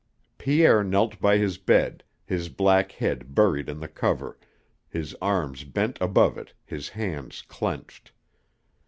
Pierre 0.39 0.83
knelt 0.83 1.19
by 1.21 1.37
his 1.37 1.59
bed, 1.59 2.03
his 2.25 2.49
black 2.49 2.93
head 2.93 3.35
buried 3.35 3.69
in 3.69 3.79
the 3.79 3.87
cover, 3.87 4.39
his 4.89 5.15
arms 5.21 5.63
bent 5.63 5.99
above 6.01 6.39
it, 6.39 6.53
his 6.65 6.89
hands 6.89 7.43
clenched. 7.43 8.11